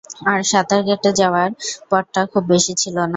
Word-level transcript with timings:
আর 0.31 0.39
সাঁতার 0.51 0.81
কেটে 0.87 1.11
যাওয়ার 1.19 1.49
পথটা 1.89 2.21
খুব 2.31 2.43
বেশি 2.51 2.73
ছিল 2.81 2.95
না। 2.99 3.09